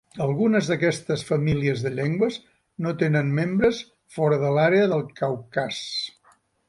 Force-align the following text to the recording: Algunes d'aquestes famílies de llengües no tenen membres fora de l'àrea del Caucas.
Algunes 0.23 0.69
d'aquestes 0.69 1.23
famílies 1.27 1.83
de 1.87 1.91
llengües 1.99 2.39
no 2.85 2.93
tenen 3.03 3.29
membres 3.41 3.83
fora 4.17 4.41
de 4.45 4.51
l'àrea 4.57 4.89
del 4.95 5.05
Caucas. 5.21 5.83